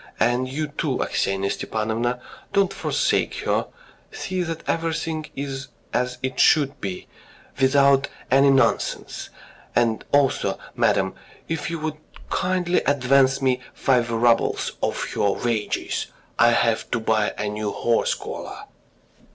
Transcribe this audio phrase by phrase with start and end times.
[0.19, 2.19] And you, too, Aksinya Stepanovna,
[2.53, 3.67] do not forsake her,
[4.11, 7.07] see that everything is as it should be...
[7.61, 9.29] without any nonsense....
[9.75, 11.13] And also, madam,
[11.47, 11.97] if you would
[12.31, 16.07] kindly advance me five roubles of her wages.
[16.39, 18.63] I have got to buy a new horse collar."